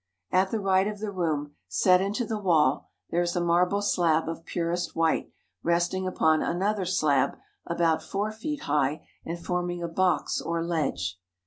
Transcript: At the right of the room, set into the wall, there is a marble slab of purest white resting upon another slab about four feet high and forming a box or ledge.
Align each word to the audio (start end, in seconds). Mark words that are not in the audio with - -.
At 0.31 0.49
the 0.49 0.59
right 0.59 0.87
of 0.87 0.97
the 0.97 1.11
room, 1.11 1.57
set 1.67 2.01
into 2.01 2.25
the 2.25 2.39
wall, 2.39 2.89
there 3.11 3.21
is 3.21 3.35
a 3.35 3.39
marble 3.39 3.83
slab 3.83 4.27
of 4.27 4.45
purest 4.45 4.95
white 4.95 5.29
resting 5.61 6.07
upon 6.07 6.41
another 6.41 6.85
slab 6.85 7.37
about 7.67 8.01
four 8.01 8.31
feet 8.31 8.61
high 8.61 9.07
and 9.23 9.37
forming 9.37 9.83
a 9.83 9.87
box 9.87 10.41
or 10.41 10.63
ledge. 10.65 11.19